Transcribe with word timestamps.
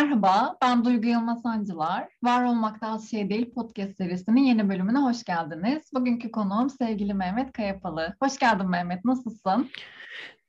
Merhaba, 0.00 0.56
ben 0.62 0.84
Duygu 0.84 1.08
Yılmaz 1.08 1.42
Sancılar. 1.42 2.08
Var 2.22 2.44
Olmakta 2.44 2.86
Az 2.86 3.10
Şey 3.10 3.30
Değil 3.30 3.54
podcast 3.54 3.96
serisinin 3.96 4.40
yeni 4.40 4.68
bölümüne 4.68 4.98
hoş 4.98 5.24
geldiniz. 5.24 5.82
Bugünkü 5.94 6.30
konuğum 6.30 6.70
sevgili 6.70 7.14
Mehmet 7.14 7.52
Kayapalı. 7.52 8.16
Hoş 8.22 8.38
geldin 8.38 8.70
Mehmet, 8.70 9.04
nasılsın? 9.04 9.70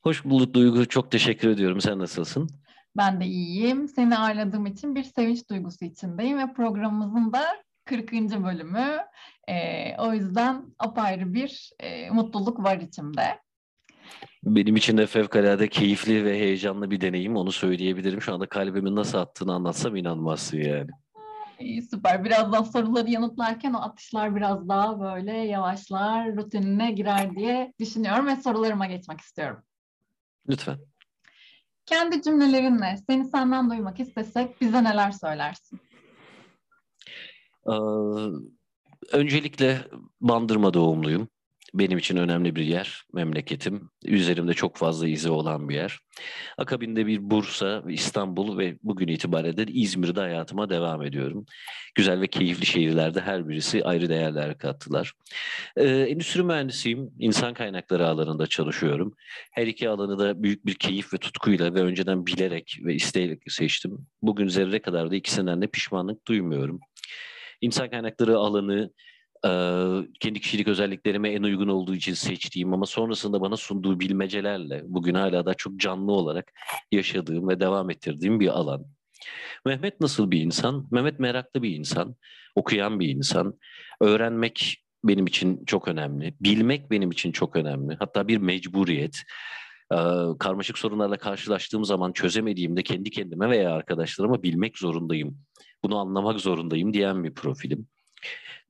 Hoş 0.01 0.25
bulduk 0.25 0.53
Duygu, 0.53 0.87
çok 0.87 1.11
teşekkür 1.11 1.49
ediyorum. 1.49 1.81
Sen 1.81 1.99
nasılsın? 1.99 2.49
Ben 2.97 3.21
de 3.21 3.25
iyiyim. 3.25 3.87
Seni 3.87 4.17
ağırladığım 4.17 4.65
için 4.65 4.95
bir 4.95 5.03
sevinç 5.03 5.49
duygusu 5.49 5.85
içindeyim 5.85 6.37
ve 6.37 6.53
programımızın 6.53 7.33
da 7.33 7.43
40. 7.85 8.11
bölümü. 8.13 8.97
Ee, 9.47 9.97
o 9.97 10.13
yüzden 10.13 10.65
apayrı 10.79 11.33
bir 11.33 11.71
e, 11.79 12.09
mutluluk 12.09 12.63
var 12.63 12.77
içimde. 12.77 13.39
Benim 14.43 14.75
için 14.75 14.97
de 14.97 15.07
fevkalade 15.07 15.69
keyifli 15.69 16.25
ve 16.25 16.39
heyecanlı 16.39 16.91
bir 16.91 17.01
deneyim. 17.01 17.35
Onu 17.35 17.51
söyleyebilirim. 17.51 18.21
Şu 18.21 18.33
anda 18.33 18.49
kalbimin 18.49 18.95
nasıl 18.95 19.17
attığını 19.17 19.53
anlatsam 19.53 19.95
inanmazsın 19.95 20.57
yani. 20.57 20.89
İyi, 21.59 21.81
süper. 21.81 22.23
Birazdan 22.23 22.63
soruları 22.63 23.09
yanıtlarken 23.09 23.73
o 23.73 23.81
atışlar 23.81 24.35
biraz 24.35 24.69
daha 24.69 24.99
böyle 24.99 25.31
yavaşlar, 25.31 26.35
rutinine 26.35 26.91
girer 26.91 27.35
diye 27.35 27.73
düşünüyorum 27.79 28.27
ve 28.27 28.35
sorularıma 28.35 28.85
geçmek 28.85 29.21
istiyorum. 29.21 29.63
Lütfen. 30.49 30.77
Kendi 31.85 32.21
cümlelerinle 32.21 32.97
seni 33.09 33.25
senden 33.25 33.69
duymak 33.69 33.99
istesek 33.99 34.61
bize 34.61 34.83
neler 34.83 35.11
söylersin? 35.11 35.79
Ee, 37.67 37.71
öncelikle 39.11 39.81
Bandırma 40.21 40.73
doğumluyum. 40.73 41.27
Benim 41.73 41.97
için 41.97 42.17
önemli 42.17 42.55
bir 42.55 42.63
yer, 42.63 43.03
memleketim. 43.13 43.89
Üzerimde 44.05 44.53
çok 44.53 44.77
fazla 44.77 45.07
izi 45.07 45.29
olan 45.29 45.69
bir 45.69 45.75
yer. 45.75 45.99
Akabinde 46.57 47.07
bir 47.07 47.31
Bursa, 47.31 47.83
İstanbul 47.89 48.57
ve 48.57 48.77
bugün 48.83 49.07
itibariyle 49.07 49.57
de 49.57 49.71
İzmir'de 49.71 50.19
hayatıma 50.19 50.69
devam 50.69 51.03
ediyorum. 51.03 51.45
Güzel 51.95 52.21
ve 52.21 52.27
keyifli 52.27 52.65
şehirlerde 52.65 53.21
her 53.21 53.47
birisi 53.47 53.83
ayrı 53.83 54.09
değerler 54.09 54.57
kattılar. 54.57 55.13
Ee, 55.77 55.87
endüstri 55.87 56.43
mühendisiyim, 56.43 57.11
insan 57.19 57.53
kaynakları 57.53 58.07
alanında 58.07 58.47
çalışıyorum. 58.47 59.13
Her 59.51 59.67
iki 59.67 59.89
alanı 59.89 60.19
da 60.19 60.43
büyük 60.43 60.65
bir 60.65 60.73
keyif 60.73 61.13
ve 61.13 61.17
tutkuyla 61.17 61.73
ve 61.73 61.81
önceden 61.81 62.25
bilerek 62.25 62.77
ve 62.83 62.95
isteyerek 62.95 63.41
seçtim. 63.47 64.07
Bugün 64.21 64.47
zerre 64.47 64.81
kadar 64.81 65.11
da 65.11 65.15
ikisinden 65.15 65.61
de 65.61 65.67
pişmanlık 65.67 66.27
duymuyorum. 66.27 66.79
İnsan 67.61 67.89
kaynakları 67.89 68.37
alanı 68.37 68.91
kendi 70.19 70.39
kişilik 70.39 70.67
özelliklerime 70.67 71.29
en 71.29 71.43
uygun 71.43 71.67
olduğu 71.67 71.95
için 71.95 72.13
seçtiğim 72.13 72.73
ama 72.73 72.85
sonrasında 72.85 73.41
bana 73.41 73.57
sunduğu 73.57 73.99
bilmecelerle 73.99 74.83
bugün 74.85 75.15
hala 75.15 75.45
da 75.45 75.53
çok 75.53 75.77
canlı 75.77 76.11
olarak 76.11 76.51
yaşadığım 76.91 77.47
ve 77.47 77.59
devam 77.59 77.89
ettirdiğim 77.89 78.39
bir 78.39 78.47
alan. 78.47 78.85
Mehmet 79.65 80.01
nasıl 80.01 80.31
bir 80.31 80.41
insan? 80.41 80.87
Mehmet 80.91 81.19
meraklı 81.19 81.63
bir 81.63 81.75
insan, 81.75 82.15
okuyan 82.55 82.99
bir 82.99 83.09
insan. 83.09 83.59
Öğrenmek 84.01 84.77
benim 85.03 85.27
için 85.27 85.65
çok 85.65 85.87
önemli. 85.87 86.35
Bilmek 86.39 86.91
benim 86.91 87.11
için 87.11 87.31
çok 87.31 87.55
önemli. 87.55 87.95
Hatta 87.99 88.27
bir 88.27 88.37
mecburiyet. 88.37 89.23
Karmaşık 90.39 90.77
sorunlarla 90.77 91.17
karşılaştığım 91.17 91.85
zaman 91.85 92.11
çözemediğimde 92.11 92.83
kendi 92.83 93.09
kendime 93.09 93.49
veya 93.49 93.71
arkadaşlarıma 93.73 94.43
bilmek 94.43 94.77
zorundayım. 94.77 95.37
Bunu 95.83 95.99
anlamak 95.99 96.39
zorundayım 96.39 96.93
diyen 96.93 97.23
bir 97.23 97.33
profilim. 97.33 97.87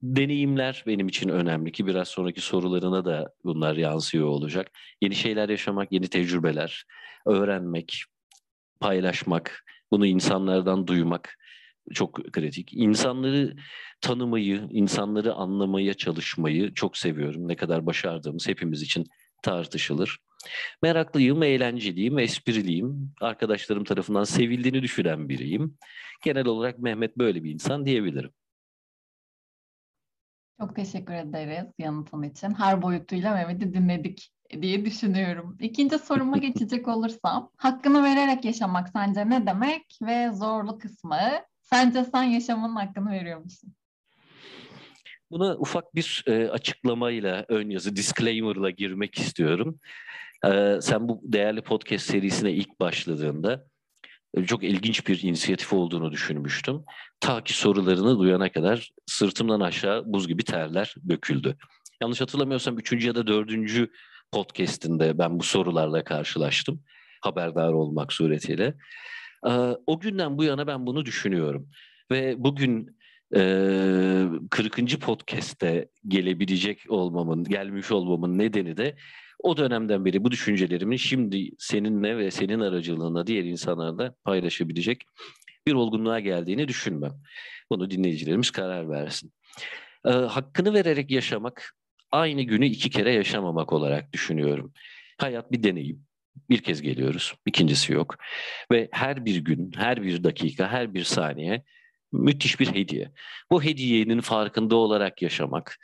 Deneyimler 0.02 0.84
benim 0.86 1.08
için 1.08 1.28
önemli 1.28 1.72
ki 1.72 1.86
biraz 1.86 2.08
sonraki 2.08 2.40
sorularına 2.40 3.04
da 3.04 3.34
bunlar 3.44 3.76
yansıyor 3.76 4.26
olacak. 4.26 4.70
Yeni 5.00 5.14
şeyler 5.14 5.48
yaşamak, 5.48 5.92
yeni 5.92 6.08
tecrübeler, 6.08 6.84
öğrenmek, 7.26 8.04
paylaşmak, 8.80 9.64
bunu 9.90 10.06
insanlardan 10.06 10.86
duymak 10.86 11.38
çok 11.94 12.32
kritik. 12.32 12.72
İnsanları 12.72 13.56
tanımayı, 14.00 14.68
insanları 14.70 15.32
anlamaya 15.34 15.94
çalışmayı 15.94 16.74
çok 16.74 16.96
seviyorum. 16.96 17.48
Ne 17.48 17.56
kadar 17.56 17.86
başardığımız 17.86 18.48
hepimiz 18.48 18.82
için 18.82 19.06
tartışılır. 19.42 20.18
Meraklıyım, 20.82 21.42
eğlenceliyim, 21.42 22.18
espriliyim. 22.18 23.12
Arkadaşlarım 23.20 23.84
tarafından 23.84 24.24
sevildiğini 24.24 24.82
düşünen 24.82 25.28
biriyim. 25.28 25.78
Genel 26.24 26.46
olarak 26.46 26.78
Mehmet 26.78 27.18
böyle 27.18 27.44
bir 27.44 27.50
insan 27.50 27.86
diyebilirim. 27.86 28.30
Çok 30.62 30.76
teşekkür 30.76 31.14
ederiz 31.14 31.66
yanıtın 31.78 32.22
için. 32.22 32.54
Her 32.54 32.82
boyutuyla 32.82 33.34
Mehmet'i 33.34 33.74
dinledik 33.74 34.32
diye 34.62 34.84
düşünüyorum. 34.84 35.56
İkinci 35.60 35.98
soruma 35.98 36.36
geçecek 36.38 36.88
olursam, 36.88 37.50
hakkını 37.56 38.02
vererek 38.02 38.44
yaşamak 38.44 38.88
sence 38.88 39.30
ne 39.30 39.46
demek 39.46 39.98
ve 40.02 40.30
zorlu 40.32 40.78
kısmı? 40.78 41.18
Sence 41.60 42.04
sen 42.04 42.22
yaşamının 42.22 42.76
hakkını 42.76 43.10
veriyor 43.10 43.40
musun? 43.40 43.74
Buna 45.30 45.56
ufak 45.56 45.94
bir 45.94 46.24
e, 46.26 46.48
açıklamayla, 46.48 47.44
ön 47.48 47.70
yazı, 47.70 47.96
disclaimer'la 47.96 48.70
girmek 48.70 49.18
istiyorum. 49.18 49.78
E, 50.44 50.78
sen 50.82 51.08
bu 51.08 51.20
değerli 51.24 51.62
podcast 51.62 52.06
serisine 52.06 52.52
ilk 52.52 52.80
başladığında 52.80 53.66
çok 54.46 54.64
ilginç 54.64 55.08
bir 55.08 55.22
inisiyatif 55.22 55.72
olduğunu 55.72 56.12
düşünmüştüm. 56.12 56.84
Ta 57.20 57.44
ki 57.44 57.54
sorularını 57.54 58.18
duyana 58.18 58.52
kadar 58.52 58.92
sırtımdan 59.06 59.60
aşağı 59.60 60.12
buz 60.12 60.28
gibi 60.28 60.44
terler 60.44 60.94
döküldü. 61.08 61.56
Yanlış 62.02 62.20
hatırlamıyorsam 62.20 62.78
üçüncü 62.78 63.06
ya 63.06 63.14
da 63.14 63.26
dördüncü 63.26 63.90
podcastinde 64.32 65.18
ben 65.18 65.38
bu 65.38 65.42
sorularla 65.42 66.04
karşılaştım. 66.04 66.82
Haberdar 67.20 67.72
olmak 67.72 68.12
suretiyle. 68.12 68.74
O 69.86 70.00
günden 70.00 70.38
bu 70.38 70.44
yana 70.44 70.66
ben 70.66 70.86
bunu 70.86 71.06
düşünüyorum. 71.06 71.68
Ve 72.10 72.34
bugün 72.38 72.96
40. 74.50 75.00
podcast'te 75.00 75.88
gelebilecek 76.08 76.84
olmamın, 76.88 77.44
gelmiş 77.44 77.90
olmamın 77.90 78.38
nedeni 78.38 78.76
de 78.76 78.96
o 79.42 79.56
dönemden 79.56 80.04
beri 80.04 80.24
bu 80.24 80.30
düşüncelerimin 80.30 80.96
şimdi 80.96 81.50
seninle 81.58 82.16
ve 82.16 82.30
senin 82.30 82.60
aracılığına 82.60 83.26
diğer 83.26 83.44
insanlarla 83.44 84.14
paylaşabilecek 84.24 85.02
bir 85.66 85.72
olgunluğa 85.72 86.20
geldiğini 86.20 86.68
düşünmem. 86.68 87.12
Bunu 87.70 87.90
dinleyicilerimiz 87.90 88.50
karar 88.50 88.90
versin. 88.90 89.32
Ee, 90.06 90.10
hakkını 90.10 90.74
vererek 90.74 91.10
yaşamak 91.10 91.74
aynı 92.10 92.42
günü 92.42 92.66
iki 92.66 92.90
kere 92.90 93.12
yaşamamak 93.12 93.72
olarak 93.72 94.12
düşünüyorum. 94.12 94.72
Hayat 95.18 95.52
bir 95.52 95.62
deneyim. 95.62 96.04
Bir 96.50 96.58
kez 96.58 96.82
geliyoruz, 96.82 97.34
ikincisi 97.46 97.92
yok. 97.92 98.16
Ve 98.70 98.88
her 98.92 99.24
bir 99.24 99.36
gün, 99.36 99.72
her 99.76 100.02
bir 100.02 100.24
dakika, 100.24 100.68
her 100.68 100.94
bir 100.94 101.04
saniye 101.04 101.64
müthiş 102.12 102.60
bir 102.60 102.74
hediye. 102.74 103.12
Bu 103.50 103.62
hediyenin 103.62 104.20
farkında 104.20 104.76
olarak 104.76 105.22
yaşamak, 105.22 105.78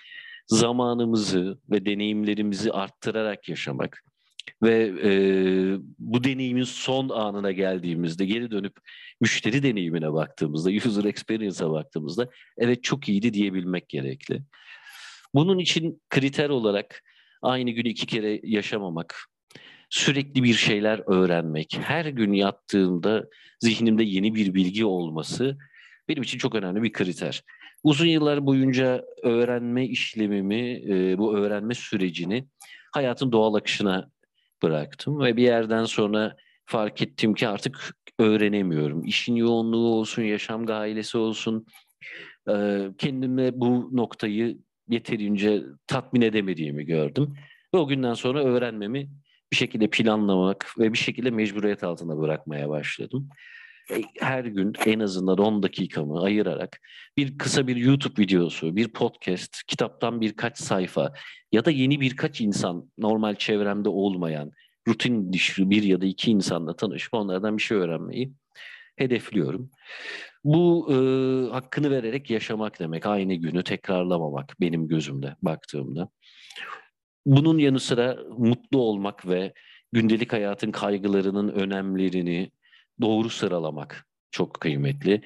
zamanımızı 0.49 1.59
ve 1.71 1.87
deneyimlerimizi 1.87 2.73
arttırarak 2.73 3.49
yaşamak 3.49 4.05
ve 4.63 4.93
e, 5.03 5.11
bu 5.99 6.25
deneyimin 6.25 6.65
son 6.65 7.09
anına 7.09 7.53
geldiğimizde 7.53 8.27
geri 8.27 8.51
dönüp 8.51 8.73
müşteri 9.21 9.63
deneyimine 9.63 10.13
baktığımızda, 10.13 10.71
user 10.71 11.05
experience'a 11.05 11.71
baktığımızda 11.71 12.29
evet 12.59 12.83
çok 12.83 13.09
iyiydi 13.09 13.33
diyebilmek 13.33 13.89
gerekli. 13.89 14.43
Bunun 15.35 15.59
için 15.59 16.03
kriter 16.11 16.49
olarak 16.49 17.03
aynı 17.43 17.71
günü 17.71 17.89
iki 17.89 18.07
kere 18.07 18.41
yaşamamak, 18.43 19.17
sürekli 19.91 20.43
bir 20.43 20.55
şeyler 20.55 21.03
öğrenmek, 21.07 21.79
her 21.83 22.05
gün 22.05 22.33
yattığımda 22.33 23.25
zihnimde 23.61 24.05
yeni 24.05 24.35
bir 24.35 24.55
bilgi 24.55 24.85
olması 24.85 25.59
benim 26.09 26.23
için 26.23 26.39
çok 26.39 26.55
önemli 26.55 26.83
bir 26.83 26.93
kriter. 26.93 27.43
Uzun 27.83 28.07
yıllar 28.07 28.47
boyunca 28.47 29.05
öğrenme 29.23 29.87
işlemimi, 29.87 30.83
e, 30.89 31.19
bu 31.19 31.37
öğrenme 31.37 31.75
sürecini 31.75 32.49
hayatın 32.93 33.33
doğal 33.33 33.55
akışına 33.55 34.11
bıraktım 34.63 35.21
ve 35.21 35.37
bir 35.37 35.43
yerden 35.43 35.85
sonra 35.85 36.37
fark 36.67 37.03
ettim 37.03 37.35
ki 37.35 37.49
artık 37.49 37.95
öğrenemiyorum. 38.19 39.05
İşin 39.05 39.37
yoğunluğu 39.37 39.87
olsun, 39.95 40.23
yaşam 40.23 40.67
gailesi 40.67 41.19
olsun, 41.19 41.67
e, 42.51 42.87
kendime 42.99 43.61
bu 43.61 43.97
noktayı 43.97 44.59
yeterince 44.89 45.63
tatmin 45.87 46.21
edemediğimi 46.21 46.85
gördüm. 46.85 47.35
Ve 47.75 47.79
o 47.79 47.89
günden 47.89 48.15
sonra 48.15 48.45
öğrenmemi 48.45 49.11
bir 49.53 49.57
şekilde 49.57 49.91
planlamak 49.91 50.75
ve 50.79 50.93
bir 50.93 50.99
şekilde 50.99 51.31
mecburiyet 51.31 51.85
altında 51.85 52.19
bırakmaya 52.19 52.69
başladım. 52.69 53.29
E, 53.91 54.03
her 54.21 54.45
gün 54.45 54.73
en 54.87 55.01
azından 55.01 55.39
10 55.39 55.63
dakikamı 55.63 56.23
ayırarak 56.23 56.81
bir 57.17 57.39
kısa 57.39 57.67
bir 57.67 57.77
YouTube 57.77 58.23
videosu, 58.23 58.77
bir 58.77 58.89
podcast, 58.89 59.63
kitaptan 59.67 60.21
birkaç 60.21 60.59
sayfa 60.59 61.13
ya 61.53 61.65
da 61.65 61.71
yeni 61.71 62.01
birkaç 62.01 62.41
insan 62.41 62.91
normal 62.99 63.35
çevremde 63.35 63.89
olmayan 63.89 64.53
rutin 64.89 65.33
dışı 65.33 65.71
bir 65.71 65.83
ya 65.83 66.01
da 66.01 66.07
iki 66.07 66.31
insanla 66.31 66.77
tanışıp 66.77 67.15
onlardan 67.15 67.57
bir 67.57 67.63
şey 67.63 67.79
öğrenmeyi 67.79 68.33
hedefliyorum. 68.97 69.71
Bu 70.45 70.89
e, 70.93 70.97
hakkını 71.53 71.91
vererek 71.91 72.31
yaşamak 72.31 72.81
demek. 72.81 73.07
Aynı 73.07 73.35
günü 73.35 73.65
tekrarlamamak 73.65 74.55
benim 74.61 74.89
gözümde 74.89 75.37
baktığımda. 75.43 76.09
Bunun 77.27 77.59
yanı 77.59 77.81
sıra 77.81 78.19
mutlu 78.39 78.81
olmak 78.81 79.29
ve 79.29 79.53
gündelik 79.93 80.33
hayatın 80.33 80.71
kaygılarının 80.71 81.49
önemlerini 81.49 82.51
doğru 83.01 83.31
sıralamak. 83.31 84.07
çok 84.31 84.61
kıymetli. 84.61 85.23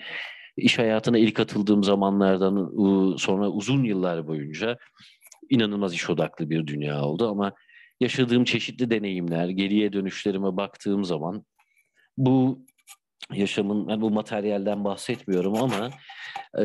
İş 0.56 0.78
hayatına 0.78 1.18
ilk 1.18 1.40
atıldığım 1.40 1.84
zamanlardan 1.84 2.56
sonra 3.16 3.48
uzun 3.48 3.84
yıllar 3.84 4.26
boyunca 4.26 4.78
inanılmaz 5.50 5.94
iş 5.94 6.10
odaklı 6.10 6.50
bir 6.50 6.66
dünya 6.66 7.04
oldu 7.04 7.28
ama 7.30 7.52
yaşadığım 8.00 8.44
çeşitli 8.44 8.90
deneyimler, 8.90 9.48
geriye 9.48 9.92
dönüşlerime 9.92 10.56
baktığım 10.56 11.04
zaman 11.04 11.44
bu 12.16 12.66
yaşamın, 13.34 13.88
yani 13.88 14.00
bu 14.00 14.10
materyalden 14.10 14.84
bahsetmiyorum 14.84 15.54
ama 15.54 15.90
e, 16.58 16.64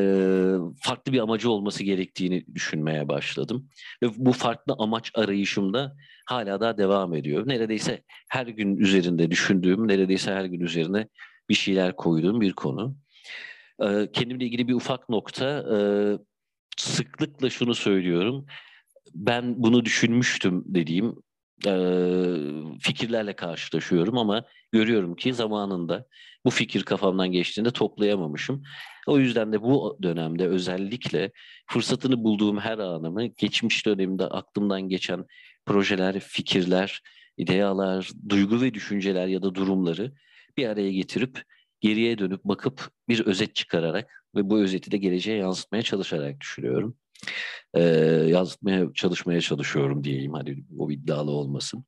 farklı 0.80 1.12
bir 1.12 1.18
amacı 1.18 1.50
olması 1.50 1.84
gerektiğini 1.84 2.46
düşünmeye 2.54 3.08
başladım. 3.08 3.68
Ve 4.02 4.06
bu 4.16 4.32
farklı 4.32 4.74
amaç 4.78 5.10
arayışımda 5.14 5.96
hala 6.26 6.60
daha 6.60 6.78
devam 6.78 7.14
ediyor. 7.14 7.48
Neredeyse 7.48 8.02
her 8.28 8.46
gün 8.46 8.76
üzerinde 8.76 9.30
düşündüğüm, 9.30 9.88
neredeyse 9.88 10.32
her 10.32 10.44
gün 10.44 10.60
üzerine 10.60 11.08
bir 11.48 11.54
şeyler 11.54 11.96
koyduğum 11.96 12.40
bir 12.40 12.52
konu. 12.52 12.96
E, 13.82 14.12
kendimle 14.12 14.44
ilgili 14.44 14.68
bir 14.68 14.74
ufak 14.74 15.08
nokta, 15.08 15.64
e, 15.76 15.78
sıklıkla 16.76 17.50
şunu 17.50 17.74
söylüyorum. 17.74 18.46
Ben 19.14 19.62
bunu 19.62 19.84
düşünmüştüm 19.84 20.64
dediğim 20.66 21.14
e, 21.66 21.72
fikirlerle 22.80 23.36
karşılaşıyorum 23.36 24.18
ama 24.18 24.44
görüyorum 24.72 25.16
ki 25.16 25.34
zamanında 25.34 26.06
bu 26.44 26.50
fikir 26.50 26.82
kafamdan 26.82 27.32
geçtiğinde 27.32 27.70
toplayamamışım. 27.70 28.62
O 29.06 29.18
yüzden 29.18 29.52
de 29.52 29.62
bu 29.62 29.98
dönemde 30.02 30.46
özellikle 30.46 31.32
fırsatını 31.66 32.24
bulduğum 32.24 32.58
her 32.58 32.78
anımı 32.78 33.26
geçmiş 33.26 33.86
dönemde 33.86 34.24
aklımdan 34.24 34.88
geçen 34.88 35.24
projeler, 35.66 36.20
fikirler, 36.20 37.02
idealar, 37.36 38.10
duygu 38.28 38.60
ve 38.60 38.74
düşünceler 38.74 39.26
ya 39.26 39.42
da 39.42 39.54
durumları 39.54 40.12
bir 40.56 40.68
araya 40.68 40.92
getirip 40.92 41.42
geriye 41.80 42.18
dönüp 42.18 42.44
bakıp 42.44 42.90
bir 43.08 43.26
özet 43.26 43.54
çıkararak 43.54 44.24
ve 44.34 44.50
bu 44.50 44.58
özeti 44.58 44.90
de 44.90 44.96
geleceğe 44.96 45.38
yansıtmaya 45.38 45.82
çalışarak 45.82 46.40
düşünüyorum 46.40 46.96
e, 47.74 47.82
yazmaya 48.28 48.86
çalışmaya 48.94 49.40
çalışıyorum 49.40 50.04
diyeyim 50.04 50.32
hani 50.32 50.64
o 50.78 50.90
iddialı 50.90 51.30
olmasın. 51.30 51.84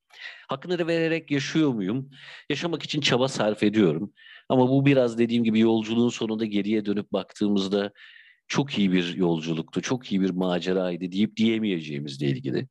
Hakkını 0.49 0.87
vererek 0.87 1.31
yaşıyor 1.31 1.71
muyum? 1.71 2.11
Yaşamak 2.51 2.83
için 2.83 3.01
çaba 3.01 3.29
sarf 3.29 3.63
ediyorum. 3.63 4.13
Ama 4.49 4.69
bu 4.69 4.87
biraz 4.87 5.19
dediğim 5.19 5.45
gibi 5.45 5.61
yolculuğun 5.61 6.09
sonunda 6.09 6.45
geriye 6.45 6.85
dönüp 6.85 7.13
baktığımızda 7.13 7.93
çok 8.49 8.79
iyi 8.79 8.93
bir 8.93 9.15
yolculuktu, 9.15 9.83
çok 9.83 10.13
iyi 10.13 10.21
bir 10.21 10.31
maceraydı 10.31 11.13
deyip 11.13 11.37
diyemeyeceğimizle 11.37 12.27
ilgili. 12.27 12.69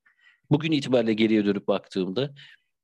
Bugün 0.52 0.72
itibariyle 0.72 1.14
geriye 1.14 1.46
dönüp 1.46 1.68
baktığımda 1.68 2.34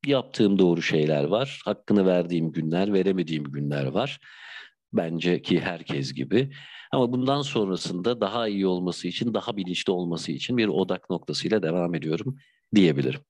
yaptığım 0.06 0.60
doğru 0.60 0.82
şeyler 0.82 1.24
var. 1.24 1.62
Hakkını 1.66 2.06
verdiğim 2.06 2.52
günler, 2.52 2.94
veremediğim 2.94 3.44
günler 3.44 3.86
var. 3.86 4.20
Bence 4.94 5.42
ki 5.42 5.60
herkes 5.60 6.14
gibi. 6.14 6.52
Ama 6.92 7.12
bundan 7.12 7.42
sonrasında 7.42 8.22
daha 8.22 8.48
iyi 8.48 8.68
olması 8.68 9.08
için, 9.08 9.34
daha 9.34 9.58
bilinçli 9.58 9.92
olması 9.92 10.32
için 10.32 10.58
bir 10.58 10.68
odak 10.68 11.10
noktasıyla 11.10 11.64
devam 11.64 11.96
ediyorum 11.96 12.38
diyebilirim. 12.76 13.22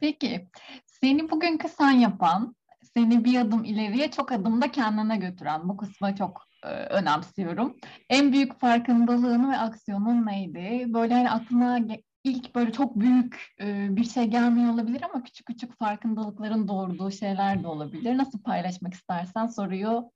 Peki, 0.00 0.48
seni 0.86 1.30
bugünkü 1.30 1.68
sen 1.68 1.90
yapan, 1.90 2.56
seni 2.94 3.24
bir 3.24 3.40
adım 3.40 3.64
ileriye 3.64 4.10
çok 4.10 4.32
adımda 4.32 4.70
kendine 4.70 5.16
götüren 5.16 5.68
bu 5.68 5.76
kısmı 5.76 6.14
çok 6.14 6.42
e, 6.64 6.68
önemsiyorum. 6.68 7.76
En 8.10 8.32
büyük 8.32 8.60
farkındalığın 8.60 9.50
ve 9.50 9.56
aksiyonun 9.56 10.26
neydi? 10.26 10.84
Böyle 10.94 11.14
hani 11.14 11.30
aklına 11.30 11.80
ilk 12.24 12.54
böyle 12.54 12.72
çok 12.72 13.00
büyük 13.00 13.46
e, 13.60 13.96
bir 13.96 14.04
şey 14.04 14.24
gelmiyor 14.24 14.72
olabilir 14.72 15.02
ama 15.02 15.24
küçük 15.24 15.46
küçük 15.46 15.78
farkındalıkların 15.78 16.68
doğurduğu 16.68 17.10
şeyler 17.10 17.62
de 17.62 17.66
olabilir. 17.66 18.18
Nasıl 18.18 18.42
paylaşmak 18.42 18.94
istersen 18.94 19.46
soruyu 19.46 20.10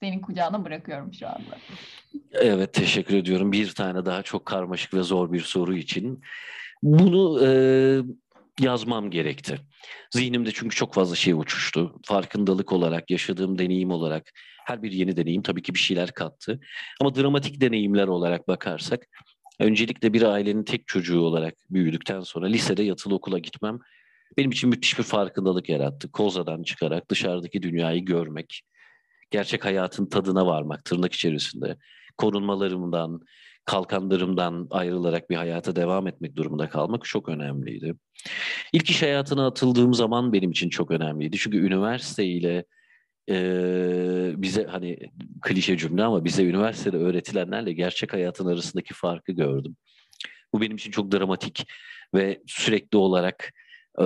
senin 0.00 0.20
kucağına 0.20 0.64
bırakıyorum 0.64 1.14
şu 1.14 1.28
anda. 1.28 1.58
Evet 2.32 2.72
teşekkür 2.72 3.16
ediyorum. 3.16 3.52
Bir 3.52 3.74
tane 3.74 4.06
daha 4.06 4.22
çok 4.22 4.46
karmaşık 4.46 4.94
ve 4.94 5.02
zor 5.02 5.32
bir 5.32 5.40
soru 5.40 5.76
için. 5.76 6.22
Bunu 6.82 7.46
e, 7.46 7.50
yazmam 8.60 9.10
gerekti. 9.10 9.58
Zihnimde 10.10 10.50
çünkü 10.54 10.76
çok 10.76 10.94
fazla 10.94 11.16
şey 11.16 11.32
uçuştu. 11.32 12.00
Farkındalık 12.04 12.72
olarak, 12.72 13.10
yaşadığım 13.10 13.58
deneyim 13.58 13.90
olarak 13.90 14.30
her 14.66 14.82
bir 14.82 14.92
yeni 14.92 15.16
deneyim 15.16 15.42
tabii 15.42 15.62
ki 15.62 15.74
bir 15.74 15.78
şeyler 15.78 16.10
kattı. 16.10 16.60
Ama 17.00 17.14
dramatik 17.14 17.60
deneyimler 17.60 18.06
olarak 18.06 18.48
bakarsak 18.48 19.06
öncelikle 19.60 20.12
bir 20.12 20.22
ailenin 20.22 20.64
tek 20.64 20.86
çocuğu 20.86 21.20
olarak 21.20 21.54
büyüdükten 21.70 22.20
sonra 22.20 22.46
lisede 22.46 22.82
yatılı 22.82 23.14
okula 23.14 23.38
gitmem 23.38 23.78
benim 24.36 24.50
için 24.50 24.70
müthiş 24.70 24.98
bir 24.98 25.04
farkındalık 25.04 25.68
yarattı. 25.68 26.12
Kozadan 26.12 26.62
çıkarak 26.62 27.10
dışarıdaki 27.10 27.62
dünyayı 27.62 28.04
görmek, 28.04 28.62
gerçek 29.30 29.64
hayatın 29.64 30.06
tadına 30.06 30.46
varmak 30.46 30.84
tırnak 30.84 31.12
içerisinde. 31.12 31.76
Korunmalarımdan, 32.18 33.20
kalkanlarımdan 33.64 34.66
ayrılarak 34.70 35.30
bir 35.30 35.36
hayata 35.36 35.76
devam 35.76 36.06
etmek 36.06 36.36
durumunda 36.36 36.68
kalmak 36.68 37.04
çok 37.04 37.28
önemliydi. 37.28 37.94
İlk 38.72 38.90
iş 38.90 39.02
hayatına 39.02 39.46
atıldığım 39.46 39.94
zaman 39.94 40.32
benim 40.32 40.50
için 40.50 40.68
çok 40.68 40.90
önemliydi. 40.90 41.36
Çünkü 41.38 41.58
üniversite 41.58 42.24
ile 42.24 42.64
e, 43.30 43.36
bize 44.36 44.64
hani 44.64 44.98
klişe 45.42 45.76
cümle 45.76 46.04
ama 46.04 46.24
bize 46.24 46.44
üniversitede 46.44 46.96
öğretilenlerle 46.96 47.72
gerçek 47.72 48.12
hayatın 48.12 48.46
arasındaki 48.46 48.94
farkı 48.94 49.32
gördüm. 49.32 49.76
Bu 50.52 50.60
benim 50.60 50.76
için 50.76 50.90
çok 50.90 51.12
dramatik 51.12 51.66
ve 52.14 52.42
sürekli 52.46 52.98
olarak 52.98 53.52
e, 53.98 54.04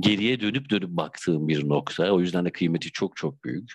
geriye 0.00 0.40
dönüp 0.40 0.70
dönüp 0.70 0.88
baktığım 0.88 1.48
bir 1.48 1.68
nokta. 1.68 2.12
O 2.12 2.20
yüzden 2.20 2.44
de 2.44 2.52
kıymeti 2.52 2.92
çok 2.92 3.16
çok 3.16 3.44
büyük. 3.44 3.72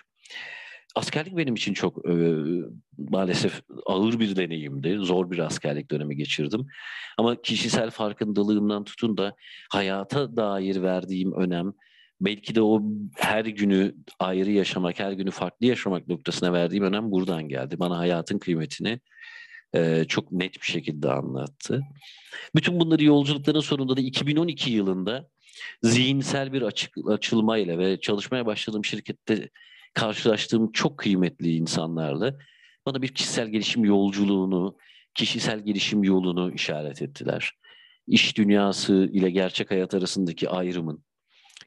Askerlik 0.96 1.36
benim 1.36 1.54
için 1.54 1.74
çok 1.74 2.08
e, 2.08 2.14
maalesef 2.98 3.62
ağır 3.86 4.20
bir 4.20 4.36
deneyimdi. 4.36 4.96
Zor 5.00 5.30
bir 5.30 5.38
askerlik 5.38 5.90
dönemi 5.90 6.16
geçirdim. 6.16 6.66
Ama 7.18 7.42
kişisel 7.42 7.90
farkındalığımdan 7.90 8.84
tutun 8.84 9.16
da 9.16 9.34
hayata 9.70 10.36
dair 10.36 10.82
verdiğim 10.82 11.32
önem, 11.32 11.72
belki 12.20 12.54
de 12.54 12.62
o 12.62 12.82
her 13.16 13.44
günü 13.44 13.94
ayrı 14.18 14.50
yaşamak, 14.50 14.98
her 15.00 15.12
günü 15.12 15.30
farklı 15.30 15.66
yaşamak 15.66 16.08
noktasına 16.08 16.52
verdiğim 16.52 16.84
önem 16.84 17.10
buradan 17.10 17.48
geldi. 17.48 17.78
Bana 17.78 17.98
hayatın 17.98 18.38
kıymetini 18.38 19.00
e, 19.74 20.04
çok 20.08 20.32
net 20.32 20.54
bir 20.54 20.66
şekilde 20.66 21.12
anlattı. 21.12 21.82
Bütün 22.54 22.80
bunları 22.80 23.04
yolculukların 23.04 23.60
sonunda 23.60 23.96
da 23.96 24.00
2012 24.00 24.70
yılında 24.70 25.28
zihinsel 25.82 26.52
bir 26.52 26.62
açık, 26.62 26.94
açılmayla 27.08 27.78
ve 27.78 28.00
çalışmaya 28.00 28.46
başladığım 28.46 28.84
şirkette 28.84 29.48
karşılaştığım 29.94 30.72
çok 30.72 30.98
kıymetli 30.98 31.54
insanlarla 31.54 32.36
bana 32.86 33.02
bir 33.02 33.08
kişisel 33.08 33.48
gelişim 33.48 33.84
yolculuğunu, 33.84 34.76
kişisel 35.14 35.60
gelişim 35.60 36.04
yolunu 36.04 36.52
işaret 36.52 37.02
ettiler. 37.02 37.52
İş 38.06 38.36
dünyası 38.36 39.08
ile 39.12 39.30
gerçek 39.30 39.70
hayat 39.70 39.94
arasındaki 39.94 40.48
ayrımın, 40.48 41.04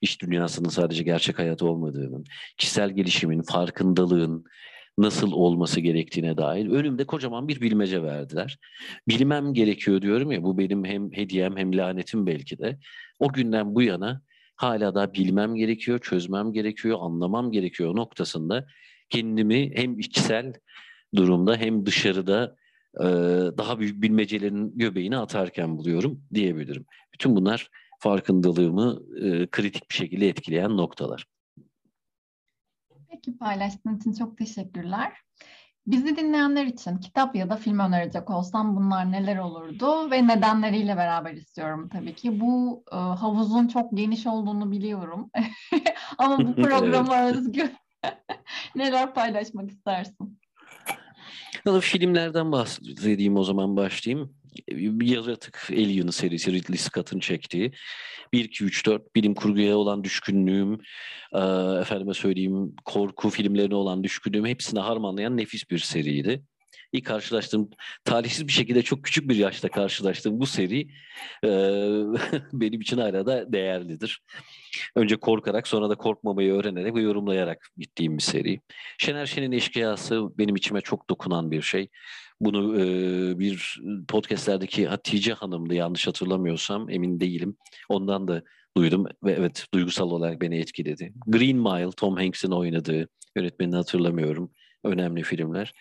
iş 0.01 0.21
dünyasının 0.21 0.69
sadece 0.69 1.03
gerçek 1.03 1.39
hayat 1.39 1.61
olmadığının, 1.61 2.23
kişisel 2.57 2.89
gelişimin, 2.89 3.41
farkındalığın 3.41 4.45
nasıl 4.97 5.31
olması 5.31 5.79
gerektiğine 5.79 6.37
dair 6.37 6.67
önümde 6.67 7.05
kocaman 7.05 7.47
bir 7.47 7.61
bilmece 7.61 8.03
verdiler. 8.03 8.57
Bilmem 9.07 9.53
gerekiyor 9.53 10.01
diyorum 10.01 10.31
ya 10.31 10.43
bu 10.43 10.57
benim 10.57 10.85
hem 10.85 11.11
hediyem 11.11 11.57
hem 11.57 11.77
lanetim 11.77 12.27
belki 12.27 12.59
de. 12.59 12.79
O 13.19 13.33
günden 13.33 13.75
bu 13.75 13.81
yana 13.81 14.21
hala 14.63 14.95
da 14.95 15.13
bilmem 15.13 15.55
gerekiyor, 15.55 15.99
çözmem 15.99 16.53
gerekiyor, 16.53 16.97
anlamam 17.01 17.51
gerekiyor 17.51 17.95
noktasında 17.95 18.67
kendimi 19.09 19.71
hem 19.75 19.99
içsel 19.99 20.53
durumda 21.15 21.55
hem 21.55 21.85
dışarıda 21.85 22.55
e, 22.99 23.05
daha 23.57 23.79
büyük 23.79 24.01
bilmecelerin 24.01 24.77
göbeğine 24.77 25.17
atarken 25.17 25.77
buluyorum 25.77 26.23
diyebilirim. 26.33 26.85
Bütün 27.13 27.35
bunlar 27.35 27.69
farkındalığımı 27.99 29.01
e, 29.21 29.47
kritik 29.47 29.89
bir 29.89 29.95
şekilde 29.95 30.27
etkileyen 30.27 30.77
noktalar. 30.77 31.25
Peki 33.09 33.37
paylaştığın 33.37 33.97
için 33.97 34.13
çok 34.13 34.37
teşekkürler. 34.37 35.13
Bizi 35.87 36.17
dinleyenler 36.17 36.65
için 36.65 36.97
kitap 36.97 37.35
ya 37.35 37.49
da 37.49 37.55
film 37.55 37.79
önerecek 37.79 38.29
olsam 38.29 38.75
bunlar 38.75 39.11
neler 39.11 39.37
olurdu 39.37 40.11
ve 40.11 40.27
nedenleriyle 40.27 40.97
beraber 40.97 41.33
istiyorum 41.33 41.89
tabii 41.93 42.15
ki. 42.15 42.39
Bu 42.39 42.83
e, 42.91 42.95
havuzun 42.95 43.67
çok 43.67 43.97
geniş 43.97 44.27
olduğunu 44.27 44.71
biliyorum 44.71 45.31
ama 46.17 46.37
bu 46.37 46.55
programa 46.61 47.25
özgü 47.25 47.71
neler 48.75 49.13
paylaşmak 49.13 49.69
istersin? 49.69 50.39
Filmlerden 51.81 52.51
bahsedeyim 52.51 53.37
o 53.37 53.43
zaman 53.43 53.77
başlayayım. 53.77 54.42
Yaratık 55.01 55.67
Alien 55.71 56.07
serisi 56.07 56.53
Ridley 56.53 56.77
Scott'ın 56.77 57.19
çektiği 57.19 57.71
1, 58.33 58.45
2, 58.45 58.63
3, 58.63 58.85
4 58.85 59.15
bilim 59.15 59.33
kurguya 59.35 59.77
olan 59.77 60.03
düşkünlüğüm, 60.03 60.73
e, 61.33 61.39
efendime 61.81 62.13
söyleyeyim 62.13 62.75
korku 62.85 63.29
filmlerine 63.29 63.75
olan 63.75 64.03
düşkünlüğüm 64.03 64.45
hepsini 64.45 64.79
harmanlayan 64.79 65.37
nefis 65.37 65.69
bir 65.69 65.79
seriydi. 65.79 66.43
ilk 66.91 67.05
karşılaştığım, 67.05 67.69
talihsiz 68.05 68.47
bir 68.47 68.51
şekilde 68.51 68.81
çok 68.81 69.03
küçük 69.03 69.29
bir 69.29 69.35
yaşta 69.35 69.69
karşılaştığım 69.69 70.39
bu 70.39 70.45
seri 70.45 70.87
e, 71.45 71.49
benim 72.53 72.81
için 72.81 72.97
hala 72.97 73.25
da 73.25 73.53
değerlidir. 73.53 74.21
Önce 74.95 75.15
korkarak 75.15 75.67
sonra 75.67 75.89
da 75.89 75.95
korkmamayı 75.95 76.53
öğrenerek 76.53 76.95
ve 76.95 77.01
yorumlayarak 77.01 77.67
gittiğim 77.77 78.17
bir 78.17 78.23
seri. 78.23 78.59
Şener 78.97 79.25
Şen'in 79.25 79.51
eşkıyası 79.51 80.37
benim 80.37 80.55
içime 80.55 80.81
çok 80.81 81.09
dokunan 81.09 81.51
bir 81.51 81.61
şey. 81.61 81.89
Bunu 82.45 82.79
e, 82.79 82.85
bir 83.39 83.81
podcastlerdeki 84.07 84.87
Hatice 84.87 85.33
Hanım'dı 85.33 85.73
yanlış 85.73 86.07
hatırlamıyorsam 86.07 86.89
emin 86.89 87.19
değilim. 87.19 87.57
Ondan 87.89 88.27
da 88.27 88.43
duydum 88.77 89.05
ve 89.23 89.31
evet 89.31 89.65
duygusal 89.73 90.11
olarak 90.11 90.41
beni 90.41 90.57
etkiledi. 90.57 91.13
Green 91.27 91.57
Mile, 91.57 91.91
Tom 91.97 92.15
Hanks'in 92.15 92.51
oynadığı, 92.51 93.07
yönetmenini 93.35 93.75
hatırlamıyorum. 93.75 94.51
Önemli 94.83 95.23
filmler. 95.23 95.73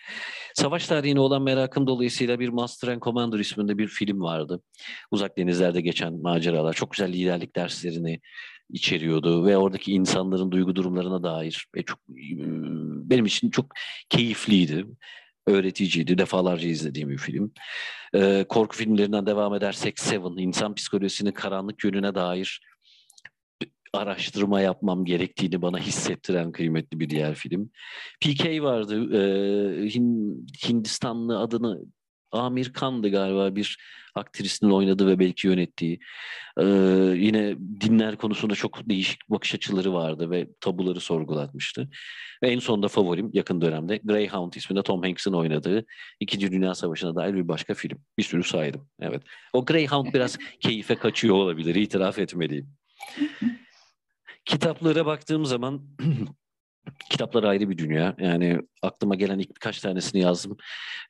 Savaş 0.53 0.87
tarihine 0.87 1.19
olan 1.19 1.41
merakım 1.41 1.87
dolayısıyla 1.87 2.39
bir 2.39 2.49
Master 2.49 2.87
and 2.87 3.01
Commander 3.01 3.39
isminde 3.39 3.77
bir 3.77 3.87
film 3.87 4.21
vardı. 4.21 4.61
Uzak 5.11 5.37
denizlerde 5.37 5.81
geçen 5.81 6.21
maceralar. 6.21 6.73
Çok 6.73 6.91
güzel 6.91 7.13
liderlik 7.13 7.55
derslerini 7.55 8.19
içeriyordu 8.69 9.45
ve 9.45 9.57
oradaki 9.57 9.91
insanların 9.91 10.51
duygu 10.51 10.75
durumlarına 10.75 11.23
dair 11.23 11.67
ve 11.75 11.83
çok 11.83 11.99
benim 13.09 13.25
için 13.25 13.49
çok 13.49 13.65
keyifliydi 14.09 14.85
öğreticiydi. 15.47 16.17
Defalarca 16.17 16.67
izlediğim 16.67 17.09
bir 17.09 17.17
film. 17.17 17.53
Ee, 18.15 18.45
korku 18.49 18.77
filmlerinden 18.77 19.25
devam 19.25 19.55
edersek 19.55 19.99
Seven, 19.99 20.37
insan 20.37 20.75
psikolojisinin 20.75 21.31
karanlık 21.31 21.83
yönüne 21.83 22.15
dair 22.15 22.61
araştırma 23.93 24.61
yapmam 24.61 25.05
gerektiğini 25.05 25.61
bana 25.61 25.79
hissettiren 25.79 26.51
kıymetli 26.51 26.99
bir 26.99 27.09
diğer 27.09 27.35
film. 27.35 27.71
PK 28.21 28.45
vardı. 28.45 29.17
Ee, 29.17 29.89
Hindistanlı 30.67 31.39
adını 31.39 31.81
Amir 32.33 32.73
Khan'dı 32.73 33.09
galiba 33.09 33.55
bir 33.55 33.77
aktrisinin 34.15 34.71
oynadığı 34.71 35.07
ve 35.07 35.19
belki 35.19 35.47
yönettiği. 35.47 35.99
Ee, 36.59 36.63
yine 37.15 37.55
dinler 37.81 38.15
konusunda 38.15 38.55
çok 38.55 38.89
değişik 38.89 39.29
bakış 39.29 39.55
açıları 39.55 39.93
vardı 39.93 40.31
ve 40.31 40.47
tabuları 40.61 40.99
sorgulatmıştı. 40.99 41.89
Ve 42.43 42.49
en 42.49 42.59
sonunda 42.59 42.87
favorim 42.87 43.29
yakın 43.33 43.61
dönemde 43.61 43.97
Greyhound 44.03 44.53
isminde 44.53 44.83
Tom 44.83 45.01
Hanks'in 45.01 45.33
oynadığı 45.33 45.85
İkinci 46.19 46.51
Dünya 46.51 46.75
Savaşı'na 46.75 47.15
dair 47.15 47.33
bir 47.33 47.47
başka 47.47 47.73
film. 47.73 47.97
Bir 48.17 48.23
sürü 48.23 48.43
saydım. 48.43 48.89
Evet. 48.99 49.23
O 49.53 49.65
Greyhound 49.65 50.13
biraz 50.13 50.37
keyfe 50.59 50.95
kaçıyor 50.95 51.35
olabilir. 51.35 51.75
itiraf 51.75 52.19
etmeliyim. 52.19 52.69
Kitaplara 54.45 55.05
baktığım 55.05 55.45
zaman 55.45 55.81
kitaplar 57.09 57.43
ayrı 57.43 57.69
bir 57.69 57.77
dünya. 57.77 58.15
Yani 58.19 58.59
aklıma 58.81 59.15
gelen 59.15 59.39
ilk 59.39 59.49
birkaç 59.49 59.79
tanesini 59.79 60.21
yazdım. 60.21 60.57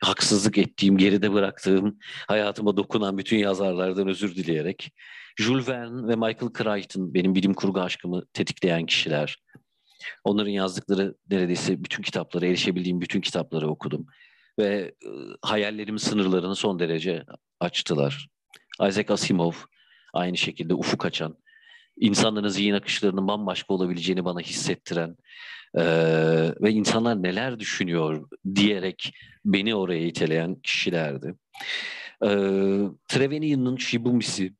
Haksızlık 0.01 0.57
ettiğim, 0.57 0.97
geride 0.97 1.33
bıraktığım, 1.33 1.99
hayatıma 2.27 2.77
dokunan 2.77 3.17
bütün 3.17 3.37
yazarlardan 3.37 4.07
özür 4.07 4.35
dileyerek. 4.35 4.91
Jules 5.37 5.69
Verne 5.69 6.07
ve 6.07 6.15
Michael 6.15 6.53
Crichton 6.57 7.13
benim 7.13 7.35
bilim 7.35 7.53
kurgu 7.53 7.81
aşkımı 7.81 8.25
tetikleyen 8.33 8.85
kişiler. 8.85 9.37
Onların 10.23 10.51
yazdıkları 10.51 11.15
neredeyse 11.29 11.83
bütün 11.83 12.03
kitapları, 12.03 12.47
erişebildiğim 12.47 13.01
bütün 13.01 13.21
kitapları 13.21 13.69
okudum. 13.69 14.05
Ve 14.59 14.65
e, 14.65 15.09
hayallerimin 15.41 15.97
sınırlarını 15.97 16.55
son 16.55 16.79
derece 16.79 17.23
açtılar. 17.59 18.27
Isaac 18.87 19.11
Asimov 19.11 19.51
aynı 20.13 20.37
şekilde 20.37 20.73
ufuk 20.73 21.05
açan, 21.05 21.37
insanların 21.97 22.47
zihin 22.47 22.73
akışlarının 22.73 23.27
bambaşka 23.27 23.73
olabileceğini 23.73 24.25
bana 24.25 24.39
hissettiren 24.39 25.17
e, 25.77 25.83
ve 26.61 26.71
insanlar 26.71 27.23
neler 27.23 27.59
düşünüyor 27.59 28.29
diyerek 28.55 29.13
beni 29.45 29.75
oraya 29.75 30.05
iteleyen 30.05 30.55
kişilerdi. 30.55 31.35
E, 32.23 32.29
Trevelyan'ın 33.07 33.77
Shibumisi 33.77 34.53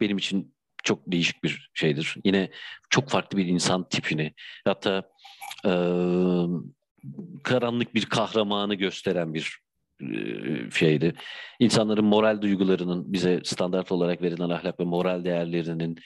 benim 0.00 0.18
için 0.18 0.54
çok 0.84 1.02
değişik 1.06 1.44
bir 1.44 1.70
şeydir. 1.74 2.16
Yine 2.24 2.50
çok 2.90 3.08
farklı 3.08 3.38
bir 3.38 3.46
insan 3.46 3.88
tipini 3.88 4.34
hatta 4.64 5.10
e, 5.64 5.72
karanlık 7.42 7.94
bir 7.94 8.06
kahramanı 8.06 8.74
gösteren 8.74 9.34
bir 9.34 9.58
şeydi. 10.74 11.14
İnsanların 11.60 12.04
moral 12.04 12.42
duygularının 12.42 13.12
bize 13.12 13.40
standart 13.44 13.92
olarak 13.92 14.22
verilen 14.22 14.50
ahlak 14.50 14.80
ve 14.80 14.84
moral 14.84 15.24
değerlerinin 15.24 15.98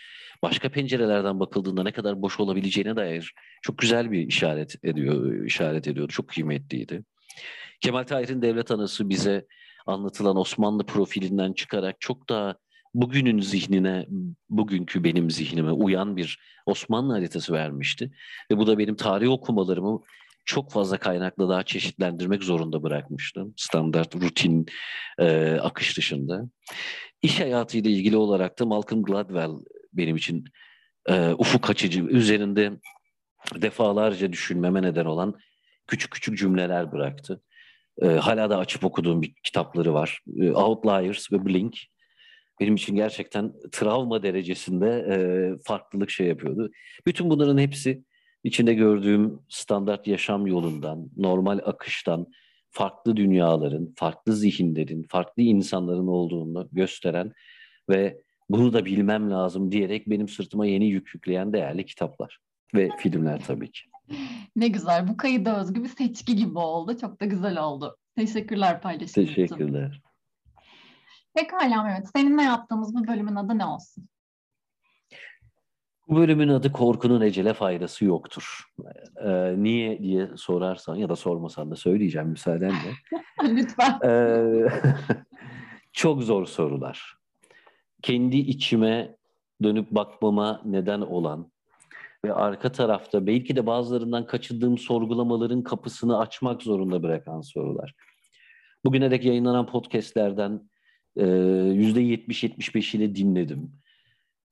başka 0.42 0.68
pencerelerden 0.68 1.40
bakıldığında 1.40 1.82
ne 1.82 1.92
kadar 1.92 2.22
boş 2.22 2.40
olabileceğine 2.40 2.96
dair 2.96 3.34
çok 3.62 3.78
güzel 3.78 4.10
bir 4.10 4.26
işaret 4.26 4.84
ediyor, 4.84 5.44
işaret 5.44 5.88
ediyordu. 5.88 6.12
Çok 6.12 6.28
kıymetliydi. 6.28 7.04
Kemal 7.80 8.02
Tahir'in 8.02 8.42
devlet 8.42 8.70
anası 8.70 9.08
bize 9.08 9.46
anlatılan 9.86 10.36
Osmanlı 10.36 10.86
profilinden 10.86 11.52
çıkarak 11.52 12.00
çok 12.00 12.28
daha 12.28 12.54
bugünün 12.94 13.40
zihnine, 13.40 14.06
bugünkü 14.50 15.04
benim 15.04 15.30
zihnime 15.30 15.72
uyan 15.72 16.16
bir 16.16 16.38
Osmanlı 16.66 17.12
haritası 17.12 17.52
vermişti. 17.52 18.10
Ve 18.50 18.58
bu 18.58 18.66
da 18.66 18.78
benim 18.78 18.96
tarih 18.96 19.30
okumalarımı 19.30 20.00
çok 20.44 20.72
fazla 20.72 20.98
kaynakla 20.98 21.48
daha 21.48 21.62
çeşitlendirmek 21.62 22.42
zorunda 22.42 22.82
bırakmıştım. 22.82 23.54
Standart, 23.56 24.14
rutin 24.14 24.66
e, 25.18 25.52
akış 25.62 25.96
dışında. 25.96 26.42
İş 27.22 27.40
hayatıyla 27.40 27.90
ilgili 27.90 28.16
olarak 28.16 28.58
da 28.58 28.66
Malcolm 28.66 29.02
Gladwell 29.02 29.50
benim 29.92 30.16
için 30.16 30.44
e, 31.08 31.28
ufuk 31.28 31.70
açıcı, 31.70 32.02
üzerinde 32.02 32.72
defalarca 33.54 34.32
düşünmeme 34.32 34.82
neden 34.82 35.04
olan 35.04 35.34
küçük 35.86 36.10
küçük 36.10 36.38
cümleler 36.38 36.92
bıraktı. 36.92 37.42
E, 38.02 38.06
hala 38.06 38.50
da 38.50 38.58
açıp 38.58 38.84
okuduğum 38.84 39.22
bir 39.22 39.34
kitapları 39.44 39.94
var. 39.94 40.20
E, 40.40 40.50
Outliers 40.50 41.32
ve 41.32 41.46
Blink. 41.46 41.78
Benim 42.60 42.74
için 42.74 42.96
gerçekten 42.96 43.52
travma 43.72 44.22
derecesinde 44.22 45.06
e, 45.10 45.16
farklılık 45.64 46.10
şey 46.10 46.26
yapıyordu. 46.26 46.70
Bütün 47.06 47.30
bunların 47.30 47.58
hepsi 47.58 48.04
içinde 48.44 48.74
gördüğüm 48.74 49.40
standart 49.48 50.06
yaşam 50.06 50.46
yolundan, 50.46 51.10
normal 51.16 51.58
akıştan, 51.64 52.26
farklı 52.70 53.16
dünyaların, 53.16 53.92
farklı 53.96 54.32
zihinlerin, 54.32 55.06
farklı 55.08 55.42
insanların 55.42 56.06
olduğunu 56.06 56.68
gösteren 56.72 57.32
ve 57.90 58.20
bunu 58.50 58.72
da 58.72 58.84
bilmem 58.84 59.30
lazım 59.30 59.72
diyerek 59.72 60.10
benim 60.10 60.28
sırtıma 60.28 60.66
yeni 60.66 60.86
yük 60.86 61.14
yükleyen 61.14 61.52
değerli 61.52 61.86
kitaplar 61.86 62.38
ve 62.74 62.90
filmler 62.98 63.44
tabii 63.46 63.70
ki. 63.70 63.80
Ne 64.56 64.68
güzel. 64.68 65.08
Bu 65.08 65.16
kayıda 65.16 65.60
özgü 65.60 65.84
bir 65.84 65.88
seçki 65.88 66.36
gibi 66.36 66.58
oldu. 66.58 66.98
Çok 67.00 67.20
da 67.20 67.24
güzel 67.24 67.58
oldu. 67.58 67.96
Teşekkürler 68.16 68.80
için. 68.94 69.26
Teşekkürler. 69.26 70.02
Pekala 71.34 71.82
Mehmet. 71.82 72.08
Seninle 72.16 72.42
yaptığımız 72.42 72.94
bu 72.94 73.06
bölümün 73.06 73.34
adı 73.34 73.58
ne 73.58 73.64
olsun? 73.64 74.08
Bu 76.08 76.16
bölümün 76.16 76.48
adı 76.48 76.72
Korkunun 76.72 77.20
Ecele 77.20 77.54
Faydası 77.54 78.04
Yoktur. 78.04 78.64
Ee, 79.24 79.54
niye 79.62 80.02
diye 80.02 80.28
sorarsan 80.36 80.96
ya 80.96 81.08
da 81.08 81.16
sormasan 81.16 81.70
da 81.70 81.76
söyleyeceğim 81.76 82.28
müsaadenle. 82.28 82.92
Lütfen. 83.44 83.98
Ee, 84.04 84.66
çok 85.92 86.22
zor 86.22 86.46
sorular. 86.46 87.16
Kendi 88.02 88.36
içime 88.36 89.16
dönüp 89.62 89.90
bakmama 89.90 90.60
neden 90.64 91.00
olan 91.00 91.52
ve 92.24 92.32
arka 92.32 92.72
tarafta 92.72 93.26
belki 93.26 93.56
de 93.56 93.66
bazılarından 93.66 94.26
kaçırdığım 94.26 94.78
sorgulamaların 94.78 95.62
kapısını 95.62 96.18
açmak 96.18 96.62
zorunda 96.62 97.02
bırakan 97.02 97.40
sorular. 97.40 97.94
Bugüne 98.84 99.10
dek 99.10 99.24
yayınlanan 99.24 99.66
podcastlerden 99.66 100.70
%70-75'ini 101.16 103.14
dinledim 103.14 103.83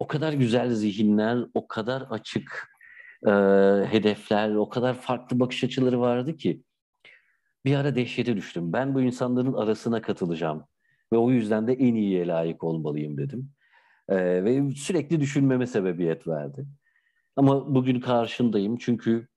o 0.02 0.06
kadar 0.06 0.32
güzel 0.32 0.71
zihinler, 0.71 1.38
o 1.54 1.68
kadar 1.68 2.02
açık 2.02 2.68
e, 3.26 3.30
hedefler, 3.90 4.54
o 4.54 4.68
kadar 4.68 4.94
farklı 4.94 5.40
bakış 5.40 5.64
açıları 5.64 6.00
vardı 6.00 6.37
ki 6.37 6.62
bir 7.64 7.76
ara 7.76 7.97
dehşete 7.97 8.37
düştüm. 8.37 8.73
Ben 8.73 8.94
bu 8.94 9.00
insanların 9.00 9.52
arasına 9.52 10.02
katılacağım 10.02 10.64
ve 11.12 11.16
o 11.16 11.30
yüzden 11.30 11.66
de 11.66 11.73
en 11.73 11.94
iyiye 11.94 12.26
layık 12.26 12.64
olmalıyım 12.64 13.16
dedim. 13.16 13.50
E, 14.09 14.44
ve 14.44 14.71
sürekli 14.71 15.21
düşünmeme 15.21 15.66
sebebiyet 15.66 16.26
verdi. 16.26 16.66
Ama 17.37 17.75
bugün 17.75 18.00
karşındayım 18.00 18.76
çünkü 18.76 19.28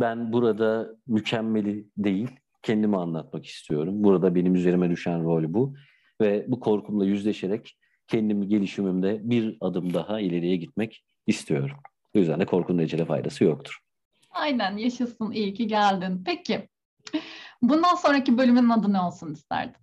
ben 0.00 0.32
burada 0.32 0.90
mükemmeli 1.06 1.88
değil, 1.96 2.30
kendimi 2.62 2.96
anlatmak 2.96 3.46
istiyorum. 3.46 4.04
Burada 4.04 4.34
benim 4.34 4.54
üzerime 4.54 4.90
düşen 4.90 5.24
rol 5.24 5.44
bu. 5.48 5.74
Ve 6.20 6.44
bu 6.48 6.60
korkumla 6.60 7.04
yüzleşerek 7.04 7.79
kendimi 8.10 8.48
gelişimimde 8.48 9.20
bir 9.30 9.56
adım 9.60 9.94
daha 9.94 10.20
ileriye 10.20 10.56
gitmek 10.56 11.04
istiyorum. 11.26 11.76
O 12.16 12.18
yüzden 12.18 12.40
de 12.40 12.46
korkunun 12.46 12.78
ecele 12.78 13.04
faydası 13.04 13.44
yoktur. 13.44 13.78
Aynen 14.30 14.76
yaşasın 14.76 15.30
iyi 15.32 15.54
ki 15.54 15.66
geldin. 15.66 16.22
Peki 16.26 16.68
bundan 17.62 17.94
sonraki 17.94 18.38
bölümün 18.38 18.68
adı 18.68 18.92
ne 18.92 19.00
olsun 19.00 19.32
isterdin? 19.32 19.76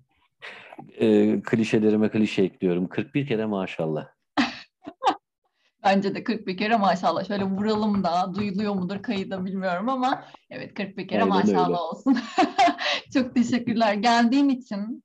Ee, 0.99 1.41
klişelerime 1.43 2.09
klişe 2.09 2.43
ekliyorum. 2.43 2.87
41 2.87 3.27
kere 3.27 3.45
maşallah. 3.45 4.07
Bence 5.83 6.15
de 6.15 6.23
41 6.23 6.57
kere 6.57 6.77
maşallah. 6.77 7.27
Şöyle 7.27 7.43
vuralım 7.43 8.03
da 8.03 8.35
duyuluyor 8.35 8.73
mudur 8.73 9.03
kayıda 9.03 9.45
bilmiyorum 9.45 9.89
ama 9.89 10.23
evet 10.49 10.73
41 10.73 11.07
kere 11.07 11.23
Aynen 11.23 11.35
maşallah 11.35 11.67
öyle. 11.67 11.77
olsun. 11.77 12.17
Çok 13.13 13.35
teşekkürler. 13.35 13.93
Geldiğin 13.93 14.49
için, 14.49 15.03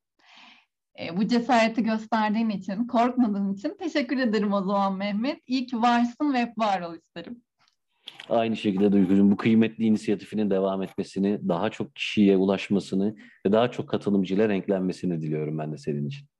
e, 1.01 1.17
bu 1.17 1.29
cesareti 1.29 1.83
gösterdiğin 1.83 2.49
için, 2.49 2.87
korkmadığın 2.87 3.55
için 3.55 3.77
teşekkür 3.79 4.19
ederim 4.19 4.53
o 4.53 4.63
zaman 4.63 4.97
Mehmet. 4.97 5.39
İyi 5.47 5.67
ki 5.67 5.83
varsın 5.83 6.33
ve 6.33 6.39
hep 6.39 6.59
var 6.59 6.81
ol 6.81 6.95
isterim. 6.95 7.43
Aynı 8.29 8.57
şekilde 8.57 8.93
Duygucuğum 8.93 9.31
bu 9.31 9.37
kıymetli 9.37 9.85
inisiyatifinin 9.85 10.51
devam 10.51 10.83
etmesini, 10.83 11.49
daha 11.49 11.71
çok 11.71 11.95
kişiye 11.95 12.37
ulaşmasını 12.37 13.17
ve 13.47 13.53
daha 13.53 13.71
çok 13.71 13.89
katılımcıyla 13.89 14.49
renklenmesini 14.49 15.21
diliyorum 15.21 15.59
ben 15.59 15.73
de 15.73 15.79
senin 15.79 16.07
için. 16.07 16.32